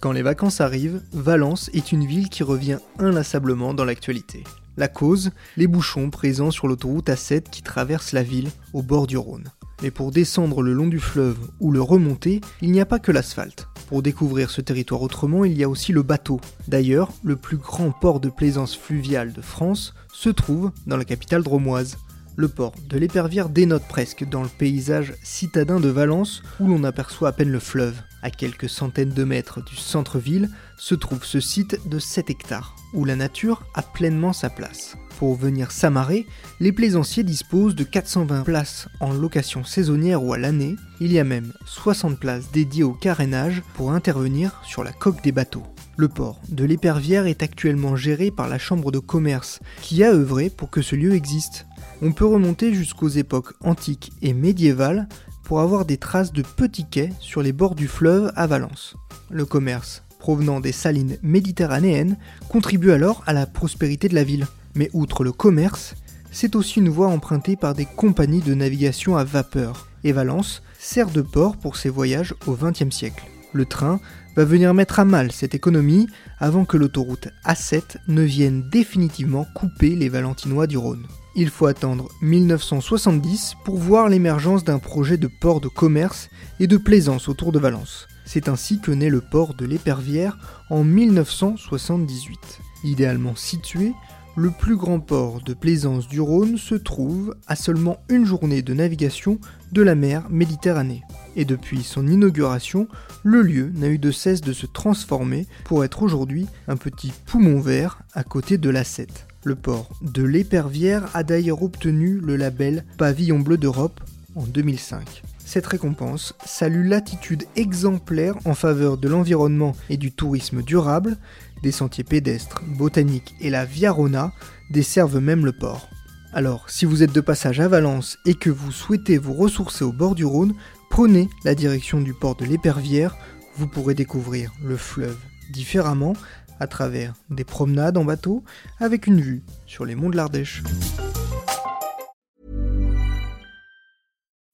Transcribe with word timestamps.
Quand 0.00 0.12
les 0.12 0.22
vacances 0.22 0.62
arrivent, 0.62 1.02
Valence 1.12 1.68
est 1.74 1.92
une 1.92 2.06
ville 2.06 2.30
qui 2.30 2.42
revient 2.42 2.78
inlassablement 2.98 3.74
dans 3.74 3.84
l'actualité. 3.84 4.44
La 4.78 4.88
cause, 4.88 5.30
les 5.58 5.66
bouchons 5.66 6.08
présents 6.08 6.50
sur 6.50 6.68
l'autoroute 6.68 7.10
A7 7.10 7.50
qui 7.50 7.60
traverse 7.60 8.12
la 8.12 8.22
ville 8.22 8.48
au 8.72 8.80
bord 8.80 9.06
du 9.06 9.18
Rhône. 9.18 9.50
Mais 9.82 9.90
pour 9.90 10.10
descendre 10.10 10.62
le 10.62 10.72
long 10.72 10.86
du 10.86 11.00
fleuve 11.00 11.36
ou 11.60 11.70
le 11.70 11.82
remonter, 11.82 12.40
il 12.62 12.72
n'y 12.72 12.80
a 12.80 12.86
pas 12.86 12.98
que 12.98 13.12
l'asphalte. 13.12 13.68
Pour 13.88 14.00
découvrir 14.00 14.50
ce 14.50 14.62
territoire 14.62 15.02
autrement, 15.02 15.44
il 15.44 15.52
y 15.52 15.64
a 15.64 15.68
aussi 15.68 15.92
le 15.92 16.02
bateau. 16.02 16.40
D'ailleurs, 16.66 17.12
le 17.22 17.36
plus 17.36 17.58
grand 17.58 17.90
port 17.90 18.20
de 18.20 18.30
plaisance 18.30 18.74
fluviale 18.74 19.34
de 19.34 19.42
France 19.42 19.92
se 20.14 20.30
trouve 20.30 20.72
dans 20.86 20.96
la 20.96 21.04
capitale 21.04 21.42
dromoise. 21.42 21.98
Le 22.36 22.48
port 22.48 22.74
de 22.88 22.98
l'Épervière 22.98 23.48
dénote 23.48 23.86
presque 23.88 24.28
dans 24.28 24.42
le 24.42 24.48
paysage 24.48 25.14
citadin 25.22 25.80
de 25.80 25.88
Valence 25.88 26.42
où 26.58 26.68
l'on 26.68 26.84
aperçoit 26.84 27.28
à 27.28 27.32
peine 27.32 27.50
le 27.50 27.58
fleuve. 27.58 27.96
À 28.22 28.30
quelques 28.30 28.68
centaines 28.68 29.12
de 29.12 29.24
mètres 29.24 29.62
du 29.64 29.76
centre-ville 29.76 30.50
se 30.78 30.94
trouve 30.94 31.24
ce 31.24 31.40
site 31.40 31.88
de 31.88 31.98
7 31.98 32.30
hectares, 32.30 32.76
où 32.92 33.04
la 33.04 33.16
nature 33.16 33.64
a 33.74 33.82
pleinement 33.82 34.32
sa 34.32 34.50
place. 34.50 34.96
Pour 35.18 35.34
venir 35.34 35.70
s'amarrer, 35.70 36.26
les 36.60 36.72
plaisanciers 36.72 37.24
disposent 37.24 37.74
de 37.74 37.84
420 37.84 38.42
places 38.42 38.88
en 39.00 39.12
location 39.12 39.64
saisonnière 39.64 40.22
ou 40.22 40.32
à 40.32 40.38
l'année. 40.38 40.76
Il 41.00 41.12
y 41.12 41.18
a 41.18 41.24
même 41.24 41.52
60 41.66 42.18
places 42.18 42.50
dédiées 42.52 42.84
au 42.84 42.92
carénage 42.92 43.62
pour 43.74 43.92
intervenir 43.92 44.62
sur 44.64 44.82
la 44.82 44.92
coque 44.92 45.22
des 45.22 45.32
bateaux. 45.32 45.66
Le 46.00 46.08
port 46.08 46.40
de 46.48 46.64
l'Épervière 46.64 47.26
est 47.26 47.42
actuellement 47.42 47.94
géré 47.94 48.30
par 48.30 48.48
la 48.48 48.56
Chambre 48.56 48.90
de 48.90 48.98
commerce, 48.98 49.60
qui 49.82 50.02
a 50.02 50.10
œuvré 50.10 50.48
pour 50.48 50.70
que 50.70 50.80
ce 50.80 50.96
lieu 50.96 51.12
existe. 51.12 51.66
On 52.00 52.12
peut 52.12 52.24
remonter 52.24 52.72
jusqu'aux 52.72 53.10
époques 53.10 53.52
antiques 53.60 54.10
et 54.22 54.32
médiévales 54.32 55.10
pour 55.44 55.60
avoir 55.60 55.84
des 55.84 55.98
traces 55.98 56.32
de 56.32 56.40
petits 56.40 56.86
quais 56.90 57.12
sur 57.20 57.42
les 57.42 57.52
bords 57.52 57.74
du 57.74 57.86
fleuve 57.86 58.32
à 58.34 58.46
Valence. 58.46 58.96
Le 59.28 59.44
commerce, 59.44 60.02
provenant 60.18 60.60
des 60.60 60.72
salines 60.72 61.18
méditerranéennes, 61.22 62.16
contribue 62.48 62.92
alors 62.92 63.22
à 63.26 63.34
la 63.34 63.44
prospérité 63.44 64.08
de 64.08 64.14
la 64.14 64.24
ville. 64.24 64.46
Mais 64.74 64.88
outre 64.94 65.22
le 65.22 65.32
commerce, 65.32 65.96
c'est 66.32 66.56
aussi 66.56 66.78
une 66.78 66.88
voie 66.88 67.08
empruntée 67.08 67.56
par 67.56 67.74
des 67.74 67.84
compagnies 67.84 68.40
de 68.40 68.54
navigation 68.54 69.18
à 69.18 69.24
vapeur, 69.24 69.86
et 70.02 70.12
Valence 70.12 70.62
sert 70.78 71.10
de 71.10 71.20
port 71.20 71.58
pour 71.58 71.76
ses 71.76 71.90
voyages 71.90 72.34
au 72.46 72.54
XXe 72.54 72.88
siècle. 72.88 73.29
Le 73.52 73.64
train 73.64 74.00
va 74.36 74.44
venir 74.44 74.74
mettre 74.74 75.00
à 75.00 75.04
mal 75.04 75.32
cette 75.32 75.54
économie 75.54 76.06
avant 76.38 76.64
que 76.64 76.76
l'autoroute 76.76 77.28
A7 77.44 77.96
ne 78.08 78.22
vienne 78.22 78.68
définitivement 78.70 79.46
couper 79.54 79.96
les 79.96 80.08
Valentinois 80.08 80.66
du 80.66 80.78
Rhône. 80.78 81.06
Il 81.36 81.50
faut 81.50 81.66
attendre 81.66 82.08
1970 82.22 83.54
pour 83.64 83.78
voir 83.78 84.08
l'émergence 84.08 84.64
d'un 84.64 84.78
projet 84.78 85.16
de 85.16 85.28
port 85.40 85.60
de 85.60 85.68
commerce 85.68 86.28
et 86.58 86.66
de 86.66 86.76
plaisance 86.76 87.28
autour 87.28 87.52
de 87.52 87.58
Valence. 87.58 88.08
C'est 88.24 88.48
ainsi 88.48 88.80
que 88.80 88.90
naît 88.90 89.10
le 89.10 89.20
port 89.20 89.54
de 89.54 89.64
l'Épervière 89.64 90.38
en 90.70 90.84
1978. 90.84 92.60
Idéalement 92.84 93.34
situé, 93.36 93.92
le 94.36 94.50
plus 94.50 94.76
grand 94.76 95.00
port 95.00 95.40
de 95.42 95.54
plaisance 95.54 96.08
du 96.08 96.20
Rhône 96.20 96.56
se 96.56 96.74
trouve 96.74 97.34
à 97.46 97.56
seulement 97.56 97.98
une 98.08 98.24
journée 98.24 98.62
de 98.62 98.74
navigation 98.74 99.38
de 99.72 99.82
la 99.82 99.94
mer 99.94 100.28
Méditerranée. 100.30 101.02
Et 101.36 101.44
depuis 101.44 101.82
son 101.82 102.06
inauguration, 102.06 102.88
le 103.22 103.42
lieu 103.42 103.72
n'a 103.74 103.88
eu 103.88 103.98
de 103.98 104.10
cesse 104.10 104.40
de 104.40 104.52
se 104.52 104.66
transformer 104.66 105.46
pour 105.64 105.84
être 105.84 106.02
aujourd'hui 106.02 106.46
un 106.68 106.76
petit 106.76 107.12
poumon 107.26 107.60
vert 107.60 108.02
à 108.12 108.24
côté 108.24 108.58
de 108.58 108.70
l'A7. 108.70 109.08
Le 109.44 109.56
port 109.56 109.90
de 110.02 110.22
l'Épervière 110.22 111.08
a 111.14 111.22
d'ailleurs 111.22 111.62
obtenu 111.62 112.20
le 112.20 112.36
label 112.36 112.84
Pavillon 112.98 113.40
bleu 113.40 113.56
d'Europe 113.56 114.00
en 114.36 114.42
2005. 114.42 115.22
Cette 115.50 115.66
récompense 115.66 116.34
salue 116.44 116.86
l'attitude 116.86 117.42
exemplaire 117.56 118.36
en 118.44 118.54
faveur 118.54 118.96
de 118.96 119.08
l'environnement 119.08 119.74
et 119.88 119.96
du 119.96 120.12
tourisme 120.12 120.62
durable. 120.62 121.16
Des 121.62 121.72
sentiers 121.72 122.04
pédestres, 122.04 122.62
botaniques 122.66 123.34
et 123.40 123.50
la 123.50 123.64
Via 123.64 123.92
Rona 123.92 124.32
desservent 124.70 125.18
même 125.18 125.44
le 125.44 125.52
port. 125.52 125.88
Alors, 126.32 126.70
si 126.70 126.84
vous 126.84 127.02
êtes 127.02 127.12
de 127.12 127.20
passage 127.20 127.60
à 127.60 127.68
Valence 127.68 128.16
et 128.24 128.34
que 128.34 128.50
vous 128.50 128.70
souhaitez 128.70 129.18
vous 129.18 129.34
ressourcer 129.34 129.84
au 129.84 129.92
bord 129.92 130.14
du 130.14 130.24
Rhône, 130.24 130.54
prenez 130.88 131.28
la 131.44 131.54
direction 131.54 132.00
du 132.00 132.14
port 132.14 132.36
de 132.36 132.44
l'Épervière. 132.44 133.16
Vous 133.56 133.66
pourrez 133.66 133.94
découvrir 133.94 134.52
le 134.62 134.76
fleuve 134.76 135.18
différemment 135.52 136.14
à 136.60 136.66
travers 136.66 137.14
des 137.30 137.44
promenades 137.44 137.96
en 137.96 138.04
bateau 138.04 138.44
avec 138.78 139.06
une 139.06 139.20
vue 139.20 139.42
sur 139.66 139.84
les 139.84 139.96
monts 139.96 140.10
de 140.10 140.16
l'Ardèche. 140.16 140.62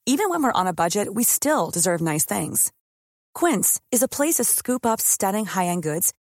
Even 0.09 0.31
when 0.31 0.41
we're 0.41 0.53
on 0.55 0.67
a 0.67 0.73
budget, 0.73 1.09
we 1.13 1.25
still 1.25 1.71
deserve 1.71 2.01
nice 2.01 2.25
things. 2.25 2.71
Quince 3.35 3.81
is 3.93 4.03
a 4.03 4.09
place 4.09 4.37
to 4.37 4.45
scoop 4.45 4.87
up 4.87 5.01
stunning 5.01 5.47
high-end 5.47 5.83
goods 5.83 6.13